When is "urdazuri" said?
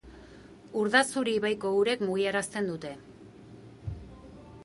0.83-1.35